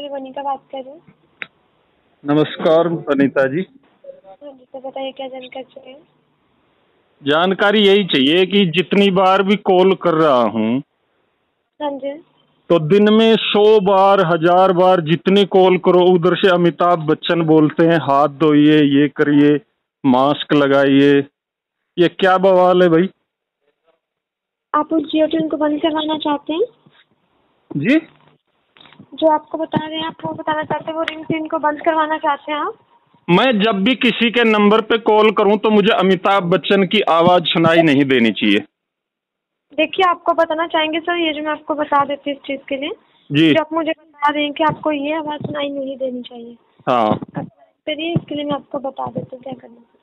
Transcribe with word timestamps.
से 0.00 0.08
वनिका 0.08 0.42
बात 0.42 0.60
कर 0.72 0.82
रहे 0.82 0.94
हैं। 0.94 1.18
नमस्कार 2.24 2.86
अनीता 3.10 3.46
जी। 3.46 3.60
हाँ 3.60 4.52
जी 4.52 4.64
तो 4.64 4.80
बताइए 4.80 5.12
क्या 5.12 5.26
जानकारी 5.28 5.64
चाहिए? 5.64 5.96
जानकारी 7.22 7.80
यही 7.80 8.04
चाहिए 8.06 8.44
कि 8.46 8.64
जितनी 8.76 9.10
बार 9.10 9.42
भी 9.42 9.56
कॉल 9.70 9.94
कर 10.02 10.14
रहा 10.14 10.42
हूँ 10.54 10.70
हाँ 11.80 11.90
जी। 11.98 12.12
तो 12.70 12.78
दिन 12.88 13.12
में 13.14 13.34
सौ 13.40 13.64
बार 13.80 14.20
हज़ार 14.26 14.72
बार 14.72 15.00
जितनी 15.00 15.44
कॉल 15.54 15.76
करो 15.78 16.04
उधर 16.10 16.36
से 16.36 16.48
अमिताभ 16.48 17.06
बच्चन 17.06 17.42
बोलते 17.44 17.86
हैं 17.86 17.98
हाथ 18.02 18.36
धोइए 18.40 18.76
ये 18.90 19.08
करिए 19.16 19.54
मास्क 20.04 20.52
लगाइए। 20.54 21.18
ये 21.96 22.08
क्या 22.10 22.36
बवाल 22.38 22.82
है 22.82 22.88
भाई? 22.88 23.08
आप 24.74 24.92
उस 24.92 25.02
जियो 25.02 25.26
ट्यून 25.26 25.48
को 25.48 25.56
बंद 25.56 25.80
करवाना 25.80 26.18
चाहते 26.18 26.52
हैं? 26.52 26.64
जी? 27.70 27.98
जो 29.14 29.30
आपको 29.30 29.58
बता 29.58 29.86
रहे 29.86 29.98
हैं 29.98 30.06
आप 30.06 30.24
वो 30.24 30.32
बताना 30.32 30.62
चाहते 30.62 30.90
हैं 30.90 30.94
वो 30.94 31.02
रिंग 31.02 31.24
ट्यून 31.24 31.46
को 31.48 31.58
बंद 31.58 31.80
करवाना 31.80 32.18
चाहते 32.18 32.52
हैं 32.52 32.58
आप? 32.58 32.74
मैं 33.28 33.60
जब 33.60 33.82
भी 33.84 33.94
किसी 33.94 34.30
के 34.30 34.44
नंबर 34.44 34.80
पे 34.80 34.98
कॉल 34.98 35.30
करूँ 35.30 35.56
तो 35.58 35.70
मुझे 35.70 35.92
अमिताभ 35.92 36.42
बच्चन 36.42 36.86
की 36.86 37.00
आवाज़ 37.00 37.44
सुनाई 37.44 37.82
नहीं 37.82 38.04
देनी 38.04 38.30
चाहिए। 38.30 38.58
देखिए 39.72 40.08
आपको 40.10 40.32
बताना 40.32 40.66
चाहेंगे 40.66 41.00
सर 41.00 41.16
ये 41.16 41.32
जो 41.32 41.42
मैं 41.42 41.50
आपको 41.50 41.74
बता 41.74 42.04
देती 42.04 42.30
हूँ 42.30 42.38
इस 42.38 42.46
चीज़ 42.46 42.60
के 42.68 42.76
लिए 42.76 42.90
जी। 43.30 43.52
जो 43.52 43.60
आप 43.60 43.72
मुझे 43.72 43.90
बता 43.90 44.30
रहे 44.30 44.44
हैं 44.44 44.52
कि 44.52 44.64
आपको 44.64 44.92
ये 44.92 45.14
आवाज़ 45.14 45.42
सुनाई 45.42 45.68
नहीं 45.68 45.96
देनी 45.96 46.22
चाहिए। 46.22 46.56
हाँ। 46.88 47.20
करिए 47.36 48.12
इसके 48.12 48.34
लिए 48.34 48.44
मैं 48.44 48.52
आपको 48.52 48.78
बता 48.78 49.06
देती 49.06 49.36
हूँ 49.36 49.42
क्या 49.42 49.52
करना 49.52 49.74
है। 49.74 49.99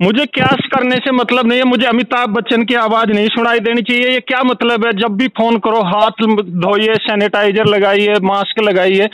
मुझे 0.00 0.24
कैश 0.28 0.66
करने 0.66 0.96
से 0.96 1.10
मतलब 1.12 1.46
नहीं 1.46 1.58
है 1.58 1.64
मुझे 1.64 1.86
अमिताभ 1.86 2.30
बच्चन 2.30 2.64
की 2.64 2.74
आवाज़ 2.76 3.10
नहीं 3.10 3.28
सुनाई 3.28 3.60
देनी 3.60 3.82
चाहिए। 3.82 4.08
ये 4.08 4.20
क्या 4.22 4.42
मतलब 4.42 4.84
है? 4.86 4.92
जब 4.92 5.16
भी 5.16 5.28
फ़ोन 5.28 5.58
करो 5.58 5.80
हाथ 5.84 6.22
धोइए 6.64 6.94
सैनिटाइजर 7.02 7.66
लगाइए 7.66 8.18
मास्क 8.22 8.60
लगाइए। 8.62 9.08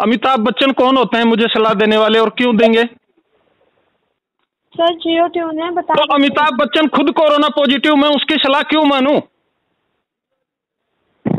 अमिताभ 0.00 0.40
बच्चन 0.40 0.72
कौन 0.72 0.96
होते 0.96 1.18
हैं 1.18 1.24
मुझे 1.24 1.46
सलाह 1.46 1.74
देने 1.74 1.96
वाले 1.96 2.18
और 2.18 2.30
क्यों 2.38 2.56
देंगे? 2.56 2.84
सर 4.74 4.94
जियो 4.96 5.26
ट्यून 5.28 5.58
है 5.58 5.70
बता 5.70 5.94
तो 5.94 6.14
अमिताभ 6.14 6.58
बच्चन 6.60 6.88
खुद 6.88 7.10
कोरोना 7.12 7.48
पॉजिटिव 7.48 7.96
मैं 7.96 8.08
उसकी 8.08 8.34
सलाह 8.38 8.62
क्यों 8.64 8.84
मानूं? 8.84 9.18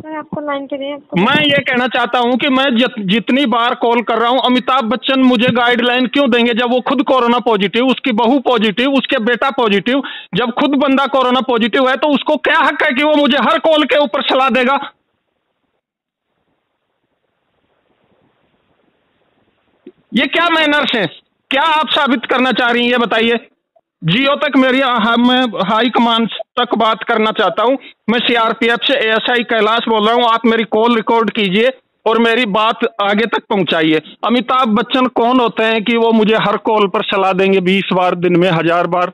सर 0.01 0.15
आपको 0.17 0.41
लाइन 0.41 0.67
मैं 1.17 1.41
ये 1.41 1.57
कहना 1.61 1.87
चाहता 1.87 2.19
हूँ 2.19 2.37
कि 2.37 2.49
मैं 2.49 2.63
जित, 2.75 2.93
जितनी 3.07 3.45
बार 3.45 3.73
कॉल 3.75 4.01
कर 4.01 4.17
रहा 4.17 4.29
हूँ 4.29 4.39
अमिताभ 4.45 4.85
बच्चन 4.85 5.19
मुझे 5.23 5.49
गाइडलाइन 5.53 6.07
क्यों 6.07 6.29
देंगे? 6.31 6.53
जब 6.53 6.71
वो 6.71 6.79
खुद 6.81 7.03
कोरोना 7.03 7.39
पॉजिटिव 7.39 7.87
उसकी 7.87 8.11
बहू 8.13 8.39
पॉजिटिव 8.39 8.93
उसके 8.93 9.19
बेटा 9.23 9.49
पॉजिटिव 9.51 10.01
जब 10.35 10.51
खुद 10.51 10.75
बंदा 10.77 11.05
कोरोना 11.07 11.41
पॉजिटिव 11.41 11.89
है 11.89 11.95
तो 11.97 12.07
उसको 12.15 12.37
क्या 12.39 12.57
हक 12.59 12.83
है 12.83 12.91
कि 12.91 13.03
वो 13.03 13.15
मुझे 13.15 13.37
हर 13.41 13.59
कॉल 13.59 13.85
के 13.85 13.97
ऊपर 13.97 14.23
सलाह 14.23 14.49
देगा? 14.49 14.79
ये 20.13 20.27
क्या 20.27 20.49
मैनर्स 20.49 20.95
है? 20.95 21.05
क्या 21.51 21.63
आप 21.75 21.89
साबित 21.89 22.25
करना 22.25 22.51
चाह 22.51 22.69
रही 22.69 22.83
हैं? 22.83 22.91
ये 22.91 22.97
बताइए। 22.97 23.47
जियो 24.01 24.35
तक 24.35 24.55
मेरी 24.57 24.79
मैं 25.21 25.41
हाई 25.63 25.89
कमांड 25.89 26.27
तक 26.59 26.73
बात 26.77 27.03
करना 27.03 27.31
चाहता 27.31 27.63
हूँ। 27.63 27.77
मैं 28.09 28.19
सीआरपीएफ 28.19 28.79
से 28.83 28.93
एएसआई 28.99 29.43
कैलाश 29.43 29.87
बोल 29.89 30.07
रहा 30.07 30.15
हूँ। 30.15 30.23
आप 30.25 30.45
मेरी 30.45 30.63
कॉल 30.71 30.95
रिकॉर्ड 30.95 31.29
कीजिए 31.29 31.69
और 32.05 32.19
मेरी 32.19 32.45
बात 32.51 32.79
आगे 33.01 33.25
तक 33.25 33.43
पहुंचाइए। 33.49 34.01
अमिताभ 34.25 34.69
बच्चन 34.69 35.07
कौन 35.15 35.39
होते 35.39 35.63
हैं 35.63 35.83
कि 35.83 35.97
वो 35.97 36.11
मुझे 36.11 36.35
हर 36.37 36.57
कॉल 36.65 36.87
पर 36.87 37.03
सलाह 37.03 37.33
देंगे 37.33 37.59
बीस 37.61 37.93
बार, 37.93 38.15
दिन 38.15 38.39
में 38.39 38.49
हज़ार 38.49 38.87
बार? 38.87 39.11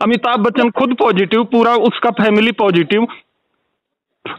अमिताभ 0.00 0.40
बच्चन 0.40 0.70
खुद 0.70 0.94
पॉजिटिव 0.94 1.44
पूरा 1.52 1.74
उसका 1.84 2.10
फैमिली 2.22 2.52
पॉजिटिव 2.54 3.06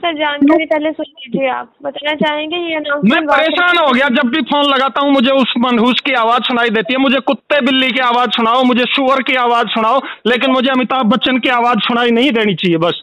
सर 0.06 0.14
जानकारी 0.14 0.66
पहले 0.66 0.90
सुन 0.92 1.06
लीजिए 1.10 1.48
आप। 1.50 1.70
बताना 1.84 2.14
चाहेंगे 2.16 2.58
ये 2.58 2.80
मैं 2.80 3.22
परेशान 3.28 3.78
हो। 3.78 3.92
गया 3.92 4.08
जब 4.16 4.28
भी 4.30 4.42
फ़ोन 4.42 4.66
लगाता 4.66 5.02
हूँ 5.02 5.12
मुझे 5.12 5.32
उस 5.34 5.54
मनहूस 5.58 6.02
की 6.06 6.14
आवाज़ 6.16 6.44
सुनाई 6.44 6.70
देती 6.70 6.94
है। 6.94 7.00
मुझे 7.00 7.20
कुत्ते 7.20 7.62
बिल्ली 7.62 7.90
की 7.92 8.00
आवाज़ 8.02 8.30
सुनाओ 8.32 8.64
मुझे 8.64 8.86
शुअर 8.90 9.22
की 9.22 9.36
आवाज़ 9.36 9.68
सुनाओ 9.68 10.02
लेकिन 10.28 10.52
मुझे 10.52 10.70
अमिताभ 10.72 11.06
बच्चन 11.06 11.38
की 11.38 11.50
आवाज़ 11.50 11.80
सुनाई 11.80 12.12
नहीं 12.12 12.32
देनी 12.32 12.54
चाहिए 12.56 12.78
बस। 12.78 13.02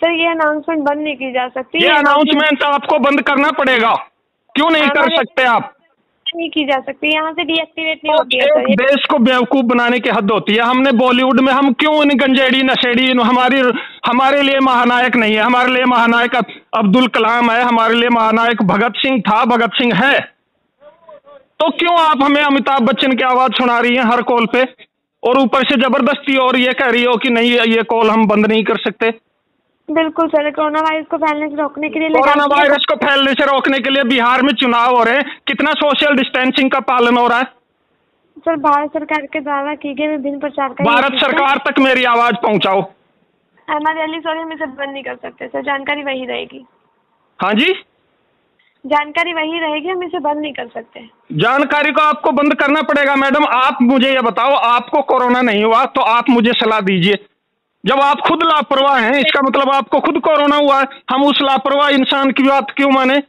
सर 0.00 0.12
ये 0.12 0.28
अनाउंसमेंट 0.28 0.80
बंद 0.80 1.02
नहीं 1.02 1.16
की 1.16 1.32
जा 1.32 1.46
सकती। 1.48 1.82
ये 1.82 1.88
अनाउंसमेंट 1.96 2.62
आपको 2.62 2.98
बंद 3.00 3.22
करना 3.22 3.50
पड़ेगा। 3.58 3.94
क्यों 4.54 4.70
नहीं 4.70 4.88
कर 4.90 5.16
सकते 5.16 5.44
आप? 5.46 5.72
नहीं 6.34 6.48
की 6.50 6.64
जा 6.64 6.78
सकती 6.80 7.12
यहाँ 7.14 7.32
से 7.32 7.44
डीएक्टिवेट 7.44 8.00
नहीं 8.04 8.14
होती 8.14 8.38
है 8.38 8.46
सर 8.46 8.74
देश 8.76 9.04
को 9.10 9.18
बेवकूफ़ 9.20 9.66
बनाने 9.66 9.98
की 9.98 10.10
हद 10.10 10.30
होती 10.30 10.54
है। 10.54 10.62
हमने 10.62 10.92
बॉलीवुड 10.98 11.40
में 11.40 11.52
हम 11.52 11.72
क्यों 11.74 11.94
इन 12.02 12.16
गंजेड़ी 12.18 12.62
नशेड़ी 12.62 13.10
हमारी 13.22 13.60
हमारे 14.06 14.42
लिए 14.42 14.60
महानायक 14.62 15.16
नहीं 15.16 15.34
है। 15.34 15.42
हमारे 15.42 15.72
लिए 15.72 15.84
महानायक 15.86 16.36
अब्दुल 16.74 17.06
कलाम 17.08 17.50
है 17.50 17.62
हमारे 17.62 17.94
लिए 17.94 18.08
महानायक 18.10 18.62
भगत 18.66 18.92
सिंह 18.98 19.20
था 19.20 19.44
भगत 19.46 19.74
सिंह 19.74 19.94
है। 19.96 20.18
तो 21.60 21.70
क्यों 21.70 21.98
आप 22.00 22.22
हमें 22.22 22.42
अमिताभ 22.42 22.82
बच्चन 22.82 23.12
की 23.12 23.24
आवाज़ 23.24 23.52
सुना 23.52 23.78
रही 23.78 23.94
है 23.96 24.06
हर 24.08 24.22
कॉल 24.22 24.46
पे? 24.46 24.64
और 25.22 25.38
ऊपर 25.38 25.64
से 25.64 25.76
ज़बरदस्ती 25.76 26.36
और 26.36 26.56
ये 26.58 26.72
कह 26.72 26.88
रही 26.88 27.02
हो 27.04 27.16
कि 27.16 27.30
नहीं 27.30 27.50
ये 27.68 27.82
कॉल 27.90 28.10
हम 28.10 28.26
बंद 28.26 28.46
नहीं 28.46 28.62
कर 28.64 28.76
सकते। 28.78 29.10
बिल्कुल 29.88 30.28
सर 30.28 30.50
कोरोना 30.50 30.80
वायरस 30.80 31.06
को 31.10 31.16
फैलने 31.16 31.48
से 31.48 31.56
रोकने 31.56 31.88
के 31.88 31.98
लिए 31.98 32.08
कोरोना 32.10 32.44
वायरस 32.46 32.84
को 32.90 32.94
फैलने 32.96 33.32
से 33.32 33.46
रोकने 33.46 33.78
के 33.78 33.90
लिए 33.90 34.04
बिहार 34.04 34.42
में 34.42 34.52
चुनाव 34.54 34.96
हो 34.96 35.02
रहे 35.02 35.14
हैं। 35.14 35.40
कितना 35.46 35.72
सोशल 35.78 36.16
डिस्टेंसिंग 36.16 36.70
का 36.70 36.80
पालन 36.88 37.16
हो 37.16 37.26
रहा 37.26 37.38
है? 37.38 37.44
सर 38.36 38.56
भारत 38.58 38.92
सरकार 38.92 39.26
के 39.26 39.40
द्वारा 39.40 39.74
की 39.76 39.94
गई 39.94 40.06
विभिन्न 40.08 40.38
प्रचार 40.40 40.68
का 40.68 40.84
भारत 40.84 41.18
सरकार 41.20 41.62
तक 41.66 41.78
मेरी 41.80 42.04
आवाज़ 42.06 42.36
पहुंचाओ। 42.42 42.80
हमारे 43.68 44.02
अली 44.02 44.20
सॉरी 44.20 44.40
हम 44.40 44.52
इसे 44.52 44.66
बंद 44.68 44.92
नहीं 44.92 45.02
कर 45.02 45.16
सकते 45.16 45.46
सर 45.46 45.62
जानकारी 45.62 46.02
वही 46.02 46.24
रहेगी। 46.26 46.64
हाँ 47.38 47.52
जी? 47.54 47.72
जानकारी 48.84 49.32
वही 49.32 49.58
रहेगी 49.60 49.88
हम 49.88 50.02
इसे 50.02 50.18
बंद 50.20 50.40
नहीं 50.40 50.52
कर 50.52 50.68
सकते। 50.68 51.00
जानकारी 51.38 51.92
को 51.92 52.00
आपको 52.02 52.30
बंद 52.32 52.54
करना 52.54 52.82
पड़ेगा 52.82 53.14
मैडम। 53.16 53.44
आप 53.46 53.82
मुझे 53.82 54.08
ये 54.08 54.20
बताओ 54.22 54.54
आपको 54.70 55.02
कोरोना 55.02 55.42
नहीं 55.42 55.62
हुआ 55.64 55.84
तो 55.86 56.00
आप 56.12 56.30
मुझे 56.30 56.52
सलाह 56.54 56.80
दीजिए। 56.82 57.18
जब 57.86 58.00
आप 58.00 58.20
खुद 58.20 58.42
लापरवाह 58.42 58.98
हैं, 58.98 59.20
इसका 59.20 59.40
मतलब 59.42 59.70
आपको 59.70 60.00
खुद 60.00 60.18
कोरोना 60.18 60.56
हुआ 60.56 60.80
है, 60.80 60.86
हम 61.10 61.24
उस 61.24 61.38
लापरवाह 61.42 61.88
इंसान 61.88 62.30
की 62.30 62.42
बात 62.42 62.70
क्यों 62.76 62.90
माने? 62.90 63.22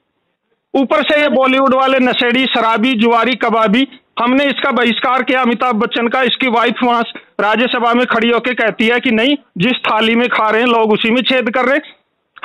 ऊपर 0.73 1.03
से 1.03 1.21
ये 1.21 1.29
बॉलीवुड 1.29 1.73
वाले 1.73 1.99
नशेड़ी, 1.99 2.45
शराबी, 2.45 2.93
जुआरी, 2.93 3.35
कबाबी, 3.35 3.87
हमने 4.19 4.45
इसका 4.45 4.71
बहिष्कार 4.71 5.23
किया, 5.23 5.41
अमिताभ 5.41 5.75
बच्चन 5.75 6.07
का, 6.07 6.21
इसकी 6.21 6.47
वाइफ 6.47 6.83
वहाँ 6.83 7.03
राज्यसभा 7.39 7.93
में 7.93 8.05
खड़ी 8.05 8.29
होकर 8.29 8.53
कहती 8.53 8.87
है 8.87 8.99
कि 8.99 9.11
नहीं, 9.11 9.35
जिस 9.57 9.73
थाली 9.73 10.15
में 10.15 10.29
खा 10.29 10.49
रहे 10.49 10.61
हैं, 10.61 10.67
लोग 10.67 10.93
उसी 10.93 11.11
में 11.11 11.21
छेद 11.21 11.49
कर 11.49 11.65
रहे 11.65 11.75
हैं। 11.75 11.95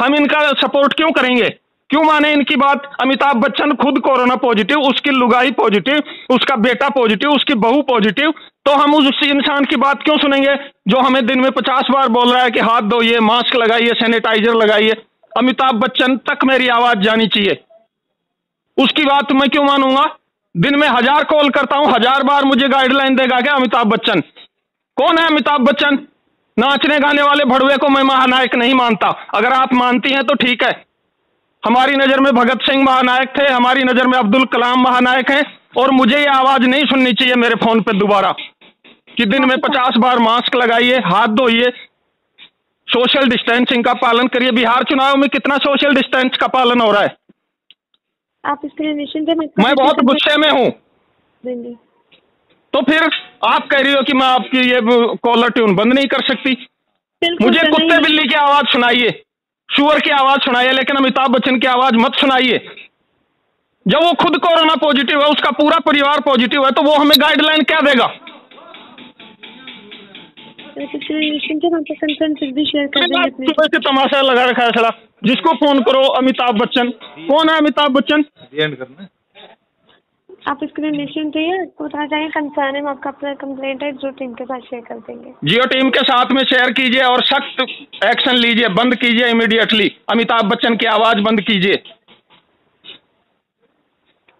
हम 0.04 0.14
इनका 0.14 0.52
सपोर्ट 0.52 0.94
क्यों 0.94 1.10
करेंगे? 1.10 1.56
क्यों 1.90 2.02
माने 2.04 2.32
इनकी 2.32 2.56
बात? 2.56 2.82
अमिताभ 3.00 3.36
बच्चन 3.36 3.72
खुद 3.74 3.98
कोरोना 3.98 4.34
पॉजिटिव, 4.36 4.78
उसकी 4.80 5.10
लुगाई 5.10 5.50
पॉजिटिव, 5.50 6.02
उसका 6.30 6.56
बेटा 6.58 6.88
पॉजिटिव, 6.88 7.30
उसकी 7.30 7.54
बहू 7.56 7.82
पॉजिटिव। 7.82 8.32
तो 8.66 8.72
हम 8.72 8.94
उस 8.94 9.20
इंसान 9.24 9.64
की 9.64 9.76
बात 9.76 10.02
क्यों 10.02 10.16
सुनेंगे, 10.18 10.54
जो 10.88 10.98
हमें 10.98 11.24
दिन 11.26 11.40
में 11.40 11.50
पचास 11.50 11.86
बार 11.90 12.08
बोल 12.08 12.32
रहा 12.32 12.42
है 12.42 12.50
कि 12.50 12.60
हाथ 12.60 12.82
धोइए, 12.90 13.18
मास्क 13.20 13.56
लगाइए, 13.56 13.92
सैनिटाइजर 13.94 14.54
लगाइए। 14.54 14.96
अमिताभ 15.32 15.74
बच्चन, 15.74 16.16
तक 16.16 16.44
मेरी 16.44 16.68
आवाज़ 16.68 16.98
जानी 16.98 17.26
चाहिए। 17.26 17.62
उसकी 18.76 19.04
बात 19.04 19.32
मैं 19.32 19.48
क्यों 19.50 19.64
मानूँगा? 19.64 20.04
दिन 20.54 20.78
में 20.78 20.88
हज़ार 20.88 21.24
कॉल 21.24 21.48
करता 21.50 21.76
हूँ, 21.76 21.86
हज़ार 21.86 22.22
बार 22.22 22.44
मुझे 22.44 22.68
गाइडलाइन 22.68 23.16
देगा 23.16 23.40
क्या 23.40 23.54
अमिताभ 23.54 23.86
बच्चन? 23.86 24.20
कौन 24.96 25.18
है 25.18 25.26
अमिताभ 25.26 25.60
बच्चन? 25.60 25.98
नाचने 26.56 26.98
गाने 26.98 27.22
वाले 27.22 27.44
भड़वे 27.44 27.76
को 27.76 27.88
मैं 27.88 28.02
महानायक 28.02 28.54
नहीं 28.54 28.74
मानता। 28.74 29.08
अगर 29.34 29.52
आप 29.52 29.74
मानती 29.74 30.10
हैं 30.10 30.24
तो 30.24 30.34
ठीक 30.34 30.62
है। 30.64 30.70
हमारी 31.62 31.96
नज़र 31.96 32.20
में 32.20 32.32
भगत 32.34 32.62
सिंह 32.62 32.82
महानायक 32.84 33.32
थे 33.38 33.46
हमारी 33.46 33.84
नज़र 33.84 34.06
में 34.06 34.18
अब्दुल 34.18 34.44
कलाम 34.44 34.82
महानायक 34.82 35.30
हैं 35.30 35.42
और 35.76 35.90
मुझे 35.90 36.18
ये 36.18 36.26
आवाज़ 36.26 36.62
नहीं 36.62 36.84
सुननी 36.84 37.12
चाहिए 37.12 37.34
मेरे 37.34 37.54
फ़ोन 37.54 37.80
पे 37.80 37.92
दोबारा 37.98 38.30
कि 39.18 39.24
दिन 39.26 39.44
में 39.48 39.56
पचास 39.60 39.96
बार 39.98 40.18
मास्क 40.18 40.56
लगाइए 40.56 40.98
हाथ 41.06 41.28
धोइए 41.36 41.70
सोशल 42.88 43.28
डिस्टेंसिंग 43.28 43.84
का 43.84 43.92
पालन 43.94 44.26
करिए। 44.26 44.50
बिहार 44.52 44.84
चुनाव 44.84 45.16
में 45.16 45.28
कितना 45.30 45.56
सोशल 45.58 45.94
डिस्टेंस 45.94 46.36
का 46.36 46.46
पालन 46.48 46.80
हो 46.80 46.90
रहा 46.92 47.02
है? 47.02 47.16
आप 48.44 48.60
इसके 48.64 49.34
मैं 49.34 49.74
बहुत 49.76 50.00
गुस्से 50.04 50.36
में 50.36 50.50
हूँ। 50.50 50.70
तो 52.74 52.80
फिर 52.82 53.02
आप 53.46 53.68
कह 53.70 53.80
रही 53.80 53.92
हो 53.92 54.02
कि 54.02 54.12
मैं 54.12 54.26
आपकी 54.26 54.58
ये 54.70 54.80
कॉलर 55.18 55.50
ट्यून 55.50 55.74
बंद 55.76 55.92
नहीं 55.92 56.06
कर 56.06 56.22
सकती। 56.26 56.52
मुझे 57.22 57.68
कुत्ते 57.70 57.98
बिल्ली 57.98 58.26
की 58.28 58.34
आवाज़ 58.36 58.66
सुनाइए। 58.72 59.08
सुअर 59.78 60.00
की 60.00 60.10
आवाज़ 60.10 60.40
सुनाइए 60.40 60.72
लेकिन 60.72 60.96
अमिताभ 60.96 61.30
बच्चन 61.30 61.58
की 61.58 61.66
आवाज़ 61.66 61.96
मत 61.96 62.14
सुनाइए। 62.14 62.58
जब 63.86 64.02
वो 64.04 64.12
खुद 64.12 64.36
कोरोना 64.38 64.74
पॉजिटिव 64.76 65.20
है 65.20 65.28
उसका 65.28 65.50
पूरा 65.50 65.78
परिवार 65.78 66.20
पॉजिटिव 66.20 66.64
है 66.64 66.70
तो 66.70 66.82
वो 66.82 66.94
हमें 66.94 67.16
गाइडलाइन 67.20 67.62
क्या 67.62 67.80
देगा? 67.80 68.06
से 73.66 73.78
तमाशा 73.78 74.20
लगा 74.20 74.44
रखा 74.44 74.64
है 74.64 74.70
सड़ा 74.70 74.90
जिसको 75.24 75.54
फ़ोन 75.54 75.82
करो 75.82 76.02
अमिताभ 76.14 76.58
बच्चन। 76.58 76.90
कौन 77.28 77.48
है 77.50 77.56
अमिताभ 77.58 77.92
बच्चन? 77.92 78.24
एंड 78.54 78.76
करना 78.76 79.02
है। 79.02 79.08
आप 80.42 80.60
इसके 80.62 80.82
लिए 80.82 80.90
निश्चिंत 80.92 81.36
रहिए 81.36 81.58
बताना 81.80 82.06
चाहिए 82.06 82.28
कंसर्न 82.30 82.76
है 82.76 82.82
आपका 82.90 83.10
अपना 83.10 83.32
कंप्लेंट 83.36 83.82
है 83.82 83.90
जो 83.94 84.10
टीम 84.18 84.32
के 84.34 84.44
साथ 84.44 84.60
शेयर 84.62 84.82
कर 84.82 84.98
देंगे। 85.06 85.32
जियो 85.44 85.64
टीम 85.68 85.90
के 85.90 86.00
साथ 86.02 86.32
में 86.32 86.42
शेयर 86.44 86.72
कीजिए 86.72 87.02
और 87.04 87.22
सख्त 87.24 87.62
एक्शन 88.06 88.36
लीजिए 88.36 88.68
बंद 88.74 88.94
कीजिए 88.96 89.28
इमीडिएटली 89.30 89.90
अमिताभ 90.10 90.50
बच्चन 90.50 90.76
की 90.76 90.86
आवाज़ 90.88 91.20
बंद 91.22 91.40
कीजिए। 91.42 91.82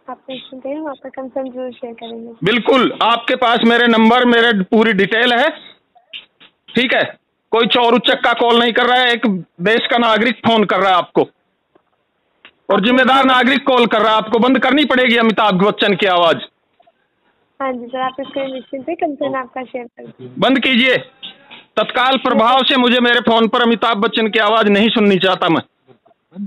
आप 0.09 0.21
निश्चिंत 0.31 0.63
रहिए 0.67 0.77
हम 0.77 0.87
आपका 0.89 1.09
कंसर्न 1.11 1.51
ज़रूर 1.51 1.73
शेयर 1.73 1.93
करेंगे। 1.95 2.33
बिल्कुल 2.45 2.93
आपके 3.05 3.37
पास 3.39 3.65
मेरे 3.67 3.87
नंबर 3.89 4.25
मेरे 4.27 4.53
पूरी 4.67 4.93
डिटेल 4.95 5.33
है। 5.33 5.49
ठीक 6.71 6.95
है? 6.95 7.03
कोई 7.53 7.67
चोर 7.69 7.95
उच्चक 7.95 8.25
का 8.25 8.33
कॉल 8.41 8.59
नहीं 8.59 8.73
कर 8.73 8.87
रहा 8.87 9.03
है 9.03 9.13
एक 9.13 9.27
देश 9.69 9.87
का 9.91 9.99
नागरिक 9.99 10.47
फ़ोन 10.47 10.65
कर 10.65 10.81
रहा 10.81 10.91
है 10.91 10.97
आपको। 10.97 11.23
और 12.69 12.81
जिम्मेदार 12.81 13.25
नागरिक 13.25 13.67
कॉल 13.67 13.87
कर 13.87 14.03
रहा 14.03 14.13
है 14.13 14.17
आपको 14.17 14.39
बंद 14.39 14.59
करनी 14.59 14.85
पड़ेगी 14.85 15.17
अमिताभ 15.17 15.63
बच्चन 15.63 15.95
की 15.95 16.07
आवाज़। 16.07 16.37
हाँ 17.61 17.73
जी 17.73 17.87
सर 17.87 18.01
आप 18.01 18.17
इसके 18.21 18.47
निश्चिंत 18.53 18.87
कंसर्न 19.01 19.35
आपका 19.35 19.63
शेयर 19.65 19.87
कर 19.87 20.29
बंद 20.39 20.59
कीजिए। 20.59 20.97
तत्काल 21.77 22.17
प्रभाव 22.19 22.63
से 22.63 22.77
मुझे 22.77 23.01
मेरे 23.01 23.21
फ़ोन 23.21 23.49
पर 23.49 23.63
अमिताभ 23.63 23.97
बच्चन 23.99 24.29
की 24.29 24.39
आवाज़ 24.41 24.69
नहीं 24.69 24.89
सुननी 24.89 25.19
चाहता 25.19 25.49
मैं। 25.49 25.63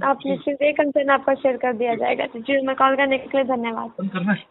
आप 0.04 0.20
निश्चिंत 0.26 0.58
कंसर्न 0.78 1.10
आपका 1.10 1.34
शेयर 1.34 1.58
कर 1.58 1.74
दिया 1.74 1.96
जाएगा। 1.96 2.26
जी 2.38 2.62
मैं 2.68 2.76
कॉल 2.76 2.96
करने 2.96 3.18
के 3.18 3.38
लिए 3.38 3.48
धन्यवाद। 3.48 3.90
बंद 4.00 4.12
करना 4.12 4.32
है। 4.32 4.44